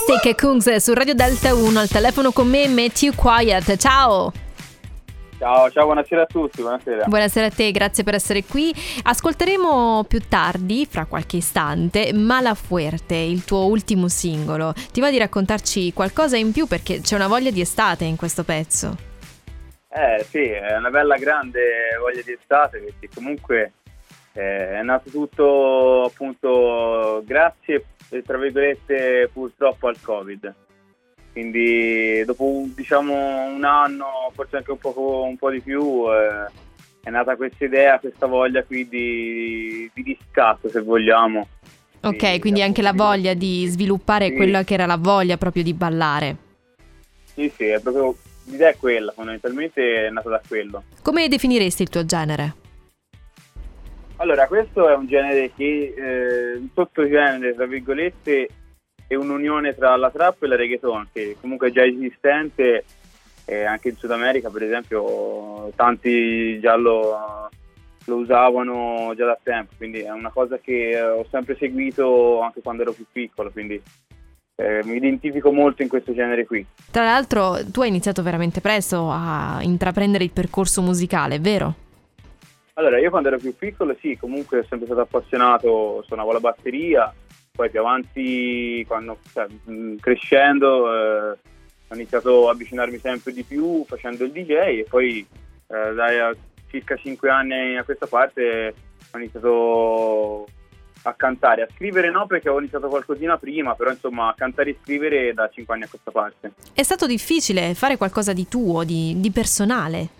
Lipstick 0.00 0.24
e 0.24 0.34
Kungs 0.34 0.76
su 0.76 0.94
Radio 0.94 1.14
Delta 1.14 1.54
1 1.54 1.78
al 1.78 1.88
telefono 1.88 2.30
con 2.32 2.48
me 2.48 2.66
Matthew 2.68 3.12
Quiet. 3.14 3.76
Ciao! 3.76 4.32
Ciao, 5.38 5.70
ciao, 5.70 5.84
buonasera 5.84 6.22
a 6.22 6.26
tutti, 6.26 6.62
buonasera. 6.62 7.04
Buonasera 7.04 7.46
a 7.46 7.50
te, 7.50 7.70
grazie 7.70 8.02
per 8.02 8.14
essere 8.14 8.42
qui. 8.44 8.72
Ascolteremo 9.02 10.04
più 10.08 10.20
tardi, 10.26 10.86
fra 10.86 11.04
qualche 11.04 11.36
istante, 11.36 12.14
Mala 12.14 12.54
Fuerte, 12.54 13.14
il 13.14 13.44
tuo 13.44 13.66
ultimo 13.66 14.08
singolo. 14.08 14.72
Ti 14.72 15.00
va 15.00 15.10
di 15.10 15.18
raccontarci 15.18 15.92
qualcosa 15.92 16.38
in 16.38 16.50
più 16.52 16.66
perché 16.66 17.00
c'è 17.00 17.16
una 17.16 17.28
voglia 17.28 17.50
di 17.50 17.60
estate 17.60 18.04
in 18.04 18.16
questo 18.16 18.42
pezzo? 18.42 18.96
Eh 19.90 20.24
sì, 20.24 20.44
è 20.48 20.76
una 20.76 20.90
bella 20.90 21.16
grande 21.16 21.60
voglia 22.00 22.22
di 22.24 22.32
estate 22.32 22.78
perché 22.78 23.08
comunque 23.14 23.72
eh, 24.32 24.78
è 24.78 24.82
nato 24.82 25.10
tutto 25.10 26.04
appunto 26.04 27.22
grazie, 27.26 27.84
tra 28.24 28.38
virgolette, 28.38 29.30
purtroppo 29.32 29.88
al 29.88 30.00
Covid 30.00 30.54
quindi 31.32 32.24
dopo 32.24 32.64
diciamo 32.74 33.44
un 33.44 33.64
anno, 33.64 34.30
forse 34.34 34.56
anche 34.56 34.72
un 34.72 34.78
po', 34.78 35.24
un 35.24 35.36
po 35.36 35.50
di 35.50 35.60
più, 35.60 36.04
eh, 36.10 36.50
è 37.02 37.10
nata 37.10 37.36
questa 37.36 37.64
idea, 37.64 37.98
questa 38.00 38.26
voglia 38.26 38.64
qui 38.64 38.88
di, 38.88 39.90
di 39.94 40.02
riscatto 40.02 40.68
se 40.68 40.80
vogliamo. 40.80 41.46
Ok, 42.02 42.32
di, 42.32 42.40
quindi 42.40 42.62
anche 42.62 42.82
la 42.82 42.92
voglia 42.92 43.34
di 43.34 43.66
sviluppare 43.66 44.28
sì. 44.28 44.34
quella 44.34 44.64
che 44.64 44.74
era 44.74 44.86
la 44.86 44.96
voglia 44.96 45.36
proprio 45.36 45.62
di 45.62 45.72
ballare. 45.72 46.36
Sì, 47.32 47.50
sì, 47.56 47.66
è 47.66 47.80
proprio 47.80 48.16
l'idea 48.46 48.70
è 48.70 48.76
quella, 48.76 49.12
fondamentalmente 49.12 50.06
è 50.06 50.10
nata 50.10 50.28
da 50.28 50.42
quello. 50.46 50.82
Come 51.02 51.28
definiresti 51.28 51.82
il 51.82 51.88
tuo 51.88 52.04
genere? 52.04 52.54
Allora, 54.20 54.46
questo 54.46 54.86
è 54.86 54.94
un 54.94 55.06
genere 55.06 55.50
che, 55.56 55.94
eh, 55.96 56.56
un 56.56 56.68
sottogenere, 56.74 57.54
tra 57.54 57.64
virgolette, 57.64 58.48
è 59.06 59.14
un'unione 59.14 59.74
tra 59.74 59.96
la 59.96 60.10
trap 60.10 60.42
e 60.42 60.46
la 60.46 60.56
reggaeton 60.56 61.08
che 61.10 61.36
comunque 61.40 61.68
è 61.68 61.72
già 61.72 61.84
esistente 61.84 62.84
eh, 63.46 63.64
anche 63.64 63.88
in 63.88 63.96
Sud 63.96 64.10
America 64.10 64.50
per 64.50 64.62
esempio 64.62 65.72
tanti 65.74 66.60
già 66.60 66.76
lo, 66.76 67.48
lo, 68.04 68.14
usavano 68.14 69.12
già 69.16 69.24
da 69.24 69.38
tempo 69.42 69.72
quindi 69.76 70.02
è 70.02 70.10
una 70.10 70.30
cosa 70.30 70.58
che 70.58 71.00
ho 71.00 71.26
sempre 71.28 71.56
seguito 71.56 72.40
anche 72.40 72.60
quando 72.60 72.82
ero 72.82 72.92
più 72.92 73.06
piccolo 73.10 73.50
quindi 73.50 73.82
eh, 74.54 74.82
mi 74.84 74.94
identifico 74.94 75.50
molto 75.50 75.82
in 75.82 75.88
questo 75.88 76.14
genere 76.14 76.46
qui. 76.46 76.64
Tra 76.92 77.02
l'altro 77.02 77.56
tu 77.72 77.80
hai 77.80 77.88
iniziato 77.88 78.22
veramente 78.22 78.60
presto 78.60 79.08
a 79.10 79.58
intraprendere 79.62 80.22
il 80.22 80.30
percorso 80.30 80.82
musicale, 80.82 81.40
vero? 81.40 81.88
Allora, 82.80 82.98
io 82.98 83.10
quando 83.10 83.28
ero 83.28 83.36
più 83.36 83.54
piccolo 83.54 83.94
sì, 84.00 84.16
comunque 84.18 84.64
sono 84.66 84.80
sempre 84.80 84.86
stato 84.86 85.02
appassionato, 85.02 86.02
suonavo 86.06 86.32
la 86.32 86.40
batteria, 86.40 87.14
poi 87.52 87.68
più 87.68 87.78
avanti, 87.78 88.82
quando, 88.88 89.18
cioè, 89.34 89.46
crescendo, 90.00 90.90
eh, 90.90 91.38
ho 91.88 91.94
iniziato 91.94 92.48
a 92.48 92.52
avvicinarmi 92.52 92.96
sempre 92.96 93.34
di 93.34 93.42
più 93.42 93.84
facendo 93.86 94.24
il 94.24 94.32
DJ 94.32 94.52
e 94.52 94.86
poi 94.88 95.18
eh, 95.18 95.92
da 95.92 96.34
circa 96.70 96.96
5 96.96 97.28
anni 97.28 97.76
a 97.76 97.84
questa 97.84 98.06
parte 98.06 98.74
ho 99.12 99.18
iniziato 99.18 100.48
a 101.02 101.12
cantare, 101.12 101.62
a 101.62 101.68
scrivere 101.74 102.10
no 102.10 102.26
perché 102.26 102.46
avevo 102.46 102.62
iniziato 102.62 102.88
qualcosina 102.88 103.36
prima, 103.36 103.74
però 103.74 103.90
insomma 103.90 104.30
a 104.30 104.34
cantare 104.34 104.70
e 104.70 104.78
scrivere 104.82 105.34
da 105.34 105.50
5 105.52 105.74
anni 105.74 105.84
a 105.84 105.88
questa 105.88 106.10
parte. 106.10 106.52
È 106.72 106.82
stato 106.82 107.06
difficile 107.06 107.74
fare 107.74 107.98
qualcosa 107.98 108.32
di 108.32 108.48
tuo, 108.48 108.84
di, 108.84 109.20
di 109.20 109.30
personale? 109.30 110.19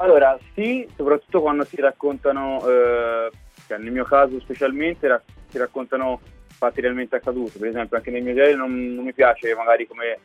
Allora 0.00 0.38
sì, 0.54 0.88
soprattutto 0.96 1.40
quando 1.40 1.64
si 1.64 1.76
raccontano, 1.80 2.60
eh, 2.68 3.30
cioè 3.66 3.78
nel 3.78 3.90
mio 3.90 4.04
caso 4.04 4.38
specialmente, 4.38 5.22
si 5.48 5.58
raccontano 5.58 6.20
fatti 6.46 6.80
realmente 6.80 7.16
accaduti. 7.16 7.58
Per 7.58 7.68
esempio, 7.68 7.96
anche 7.96 8.10
nel 8.10 8.22
mio 8.22 8.34
genere 8.34 8.54
non, 8.54 8.94
non 8.94 9.04
mi 9.04 9.12
piace 9.12 9.54
magari 9.56 9.86
come 9.88 10.18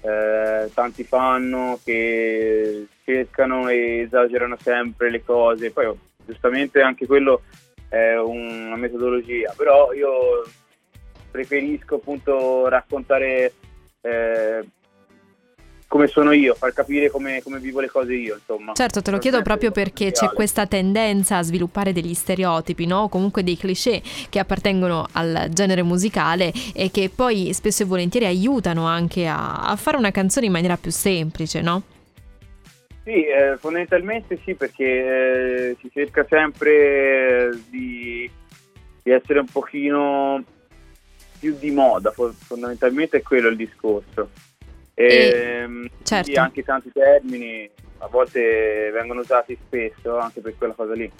eh, 0.00 0.70
tanti 0.74 1.04
fanno 1.04 1.78
che 1.84 2.86
cercano 3.04 3.68
e 3.68 4.00
esagerano 4.00 4.56
sempre 4.60 5.10
le 5.10 5.22
cose. 5.22 5.70
Poi 5.70 5.96
giustamente 6.26 6.80
anche 6.80 7.06
quello 7.06 7.42
è 7.88 8.16
una 8.16 8.76
metodologia, 8.76 9.52
però 9.56 9.92
io 9.92 10.42
preferisco 11.30 11.96
appunto 11.96 12.66
raccontare 12.66 13.52
eh, 14.00 14.64
come 15.90 16.06
sono 16.06 16.30
io, 16.30 16.54
far 16.54 16.72
capire 16.72 17.10
come, 17.10 17.42
come, 17.42 17.58
vivo 17.58 17.80
le 17.80 17.88
cose 17.90 18.14
io, 18.14 18.34
insomma. 18.34 18.74
Certo, 18.74 19.02
te 19.02 19.10
lo 19.10 19.18
chiedo 19.18 19.42
proprio 19.42 19.72
perché 19.72 20.12
c'è 20.12 20.28
questa 20.28 20.64
tendenza 20.64 21.38
a 21.38 21.42
sviluppare 21.42 21.92
degli 21.92 22.14
stereotipi, 22.14 22.86
no? 22.86 23.08
Comunque 23.08 23.42
dei 23.42 23.56
cliché 23.56 24.00
che 24.28 24.38
appartengono 24.38 25.08
al 25.14 25.48
genere 25.50 25.82
musicale 25.82 26.52
e 26.74 26.92
che 26.92 27.10
poi 27.12 27.52
spesso 27.54 27.82
e 27.82 27.86
volentieri 27.86 28.26
aiutano 28.26 28.86
anche 28.86 29.26
a, 29.26 29.68
a 29.68 29.74
fare 29.74 29.96
una 29.96 30.12
canzone 30.12 30.46
in 30.46 30.52
maniera 30.52 30.76
più 30.76 30.92
semplice, 30.92 31.60
no? 31.60 31.82
Sì, 33.02 33.24
eh, 33.24 33.56
fondamentalmente 33.58 34.38
sì, 34.44 34.54
perché 34.54 34.84
eh, 34.84 35.76
si 35.80 35.90
cerca 35.92 36.24
sempre 36.30 37.50
di, 37.68 38.30
di 39.02 39.10
essere 39.10 39.40
un 39.40 39.48
pochino 39.50 40.44
più 41.40 41.56
di 41.58 41.72
moda, 41.72 42.12
fondamentalmente 42.12 43.16
è 43.16 43.22
quello 43.22 43.48
il 43.48 43.56
discorso. 43.56 44.49
E, 45.00 45.60
ehm, 45.62 45.88
certo. 46.02 46.40
anche 46.40 46.62
tanti 46.62 46.90
termini 46.92 47.68
a 47.98 48.06
volte 48.08 48.90
vengono 48.92 49.20
usati 49.20 49.56
spesso 49.66 50.18
anche 50.18 50.40
per 50.40 50.54
quella 50.58 50.74
cosa 50.74 50.92
lì. 50.92 51.10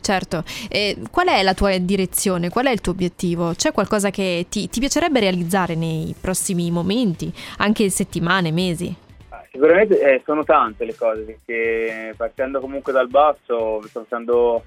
Certo, 0.00 0.42
e 0.70 0.96
qual 1.10 1.28
è 1.28 1.42
la 1.42 1.54
tua 1.54 1.76
direzione? 1.78 2.48
Qual 2.48 2.66
è 2.66 2.70
il 2.70 2.80
tuo 2.80 2.92
obiettivo? 2.92 3.52
C'è 3.54 3.72
qualcosa 3.72 4.10
che 4.10 4.46
ti, 4.48 4.68
ti 4.68 4.80
piacerebbe 4.80 5.20
realizzare 5.20 5.74
nei 5.74 6.14
prossimi 6.18 6.70
momenti, 6.70 7.32
anche 7.58 7.90
settimane, 7.90 8.50
mesi? 8.50 8.94
Ah, 9.28 9.44
sicuramente 9.50 10.00
eh, 10.00 10.22
sono 10.24 10.44
tante 10.44 10.84
le 10.84 10.94
cose, 10.94 11.22
perché 11.22 12.14
partendo 12.16 12.60
comunque 12.60 12.92
dal 12.92 13.08
basso, 13.08 13.82
sto 13.86 14.02
facendo 14.02 14.62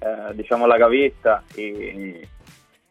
eh, 0.00 0.34
diciamo 0.34 0.66
la 0.66 0.78
gavetta 0.78 1.44
e 1.54 2.26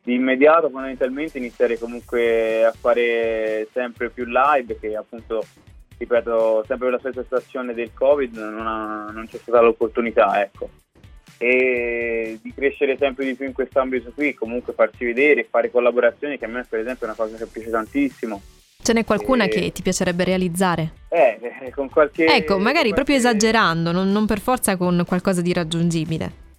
di 0.04 0.16
immediato 0.16 0.70
fondamentalmente 0.70 1.38
iniziare 1.38 1.78
comunque 1.78 2.66
a 2.66 2.72
fare 2.72 3.68
sempre 3.72 4.10
più 4.10 4.26
live 4.26 4.80
che 4.80 4.96
appunto 4.96 5.46
ripeto 5.98 6.64
sempre 6.68 6.90
per 6.90 6.94
la 6.94 7.00
stessa 7.00 7.22
situazione 7.22 7.74
del 7.74 7.92
covid 7.94 8.36
non, 8.36 8.66
ha, 8.66 9.12
non 9.12 9.28
c'è 9.28 9.38
stata 9.38 9.62
l'opportunità 9.62 10.42
ecco 10.42 10.70
e 11.38 12.40
di 12.42 12.54
crescere 12.54 12.98
sempre 12.98 13.26
di 13.26 13.36
più 13.36 13.46
in 13.46 13.54
quest'ambito 13.54 14.12
qui 14.14 14.34
comunque 14.34 14.74
farsi 14.74 15.06
vedere 15.06 15.48
fare 15.50 15.70
collaborazioni 15.70 16.40
che 16.40 16.46
a 16.46 16.50
me 16.50 16.66
per 16.68 16.80
esempio 16.80 17.06
è 17.06 17.10
una 17.10 17.18
cosa 17.18 17.38
che 17.38 17.46
piace 17.46 17.70
tantissimo 17.70 18.42
Ce 18.84 18.94
n'è 18.94 19.06
qualcuna 19.06 19.44
e... 19.44 19.48
che 19.48 19.72
ti 19.72 19.84
piacerebbe 19.84 20.24
realizzare? 20.24 20.94
Eh, 21.10 21.38
eh 21.62 21.70
con 21.70 21.88
qualche... 21.88 22.26
Ecco, 22.26 22.58
magari 22.58 22.90
qualche... 22.90 22.94
proprio 22.96 23.16
esagerando, 23.18 23.92
non, 23.92 24.12
non 24.12 24.26
per 24.26 24.40
forza 24.40 24.76
con 24.76 25.04
qualcosa 25.06 25.42
di 25.42 25.54
raggiungibile. 25.54 26.50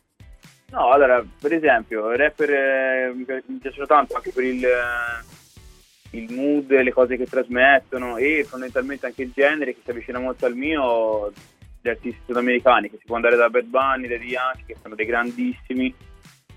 No, 0.72 0.91
allora, 0.91 1.22
per 1.38 1.53
esempio, 1.53 2.10
i 2.15 2.16
rapper 2.16 2.50
eh, 2.50 3.12
mi, 3.15 3.59
piacciono 3.59 3.84
tanto 3.84 4.16
anche 4.16 4.33
per 4.33 4.43
il, 4.43 4.65
eh, 4.65 6.16
il 6.19 6.33
mood, 6.33 6.71
le 6.71 6.93
cose 6.93 7.19
che 7.19 7.27
trasmettono 7.27 8.16
e 8.16 8.43
fondamentalmente 8.49 9.05
anche 9.05 9.21
il 9.21 9.32
genere 9.34 9.75
che 9.75 9.81
si 9.84 9.91
avvicina 9.91 10.19
molto 10.19 10.47
al 10.47 10.56
mio, 10.56 11.31
gli 11.78 11.91
artisti 11.91 12.22
sudamericani, 12.25 12.88
che 12.88 12.97
si 12.99 13.05
può 13.05 13.16
andare 13.16 13.37
da 13.37 13.50
Bad 13.50 13.66
Bunny, 13.66 14.09
da 14.09 14.15
Yankee, 14.15 14.65
che 14.65 14.77
sono 14.81 14.94
dei 14.94 15.05
grandissimi, 15.05 15.94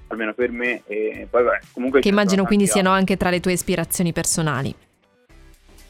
almeno 0.08 0.34
per 0.34 0.50
me, 0.50 0.84
e 0.86 1.28
poi 1.30 1.44
beh, 1.44 1.59
comunque... 1.74 2.00
Che 2.00 2.08
immagino 2.08 2.46
quindi 2.46 2.68
siano 2.68 2.92
anche 2.92 3.18
tra 3.18 3.30
le 3.30 3.42
tue 3.42 3.52
ispirazioni 3.52 4.14
personali. 4.14 4.74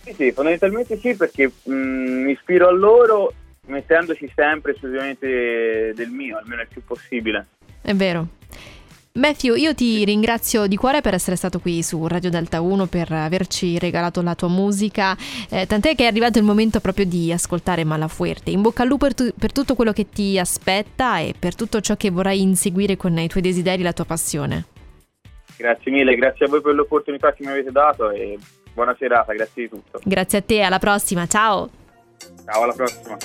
Sì, 0.01 0.13
sì, 0.13 0.31
fondamentalmente 0.31 0.97
sì, 0.97 1.15
perché 1.15 1.51
mh, 1.61 1.71
mi 1.71 2.31
ispiro 2.31 2.69
a 2.69 2.71
loro 2.71 3.31
mettendoci 3.67 4.31
sempre 4.33 4.71
esclusivamente 4.71 5.93
del 5.93 6.09
mio, 6.09 6.37
almeno 6.37 6.61
il 6.61 6.67
più 6.67 6.83
possibile. 6.83 7.45
È 7.85 7.93
vero. 7.93 8.27
Matthew, 9.13 9.53
io 9.55 9.75
ti 9.75 10.03
ringrazio 10.03 10.65
di 10.65 10.75
cuore 10.75 11.01
per 11.01 11.13
essere 11.13 11.37
stato 11.37 11.59
qui 11.59 11.83
su 11.83 12.05
Radio 12.07 12.31
Delta 12.31 12.59
1, 12.59 12.87
per 12.87 13.11
averci 13.11 13.77
regalato 13.77 14.21
la 14.21 14.33
tua 14.35 14.49
musica, 14.49 15.15
eh, 15.49 15.67
tant'è 15.67 15.95
che 15.95 16.03
è 16.03 16.07
arrivato 16.07 16.39
il 16.39 16.43
momento 16.43 16.79
proprio 16.81 17.05
di 17.05 17.31
ascoltare 17.31 17.85
Malafuerte. 17.85 18.49
In 18.49 18.61
bocca 18.61 18.81
al 18.81 18.89
lupo 18.89 19.05
per, 19.05 19.13
tu- 19.13 19.33
per, 19.39 19.53
tutto 19.53 19.75
quello 19.75 19.93
che 19.93 20.09
ti 20.09 20.37
aspetta 20.37 21.19
e 21.19 21.33
per 21.37 21.55
tutto 21.55 21.79
ciò 21.79 21.95
che 21.95 22.09
vorrai 22.09 22.41
inseguire 22.41 22.97
con 22.97 23.17
i 23.17 23.27
tuoi 23.27 23.43
desideri 23.43 23.81
e 23.81 23.85
la 23.85 23.93
tua 23.93 24.05
passione. 24.05 24.65
Grazie 25.55 25.91
mille, 25.91 26.15
grazie 26.15 26.47
a 26.47 26.49
voi 26.49 26.59
per 26.59 26.73
l'opportunità 26.73 27.31
che 27.33 27.45
mi 27.45 27.51
avete 27.51 27.71
dato 27.71 28.09
e 28.09 28.37
buona 28.73 28.95
serata, 28.99 29.31
grazie 29.31 29.63
di 29.63 29.69
tutto. 29.69 30.01
Grazie 30.03 30.39
a 30.39 30.41
te, 30.41 30.61
alla 30.61 30.79
prossima, 30.79 31.25
ciao. 31.27 31.69
Ciao, 32.43 32.63
alla 32.63 32.73
prossima. 32.73 33.15